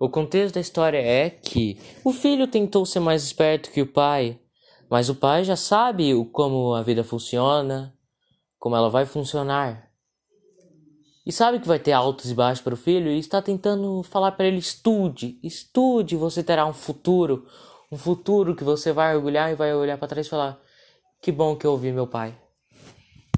O 0.00 0.08
contexto 0.08 0.54
da 0.54 0.60
história 0.60 0.98
é 0.98 1.28
que 1.28 1.76
o 2.04 2.12
filho 2.12 2.46
tentou 2.46 2.86
ser 2.86 3.00
mais 3.00 3.24
esperto 3.24 3.70
que 3.70 3.82
o 3.82 3.86
pai, 3.86 4.38
mas 4.88 5.08
o 5.08 5.14
pai 5.14 5.42
já 5.42 5.56
sabe 5.56 6.12
como 6.32 6.74
a 6.74 6.82
vida 6.82 7.02
funciona, 7.02 7.92
como 8.58 8.76
ela 8.76 8.88
vai 8.88 9.04
funcionar. 9.04 9.90
E 11.26 11.32
sabe 11.32 11.58
que 11.58 11.68
vai 11.68 11.78
ter 11.78 11.92
altos 11.92 12.30
e 12.30 12.34
baixos 12.34 12.62
para 12.62 12.74
o 12.74 12.76
filho 12.76 13.10
e 13.10 13.18
está 13.18 13.42
tentando 13.42 14.02
falar 14.04 14.32
para 14.32 14.46
ele: 14.46 14.58
estude, 14.58 15.38
estude, 15.42 16.16
você 16.16 16.42
terá 16.42 16.64
um 16.64 16.72
futuro, 16.72 17.46
um 17.90 17.98
futuro 17.98 18.54
que 18.54 18.64
você 18.64 18.92
vai 18.92 19.16
orgulhar 19.16 19.50
e 19.50 19.56
vai 19.56 19.74
olhar 19.74 19.98
para 19.98 20.08
trás 20.08 20.26
e 20.26 20.30
falar: 20.30 20.58
que 21.20 21.32
bom 21.32 21.56
que 21.56 21.66
eu 21.66 21.72
ouvi 21.72 21.92
meu 21.92 22.06
pai. 22.06 22.34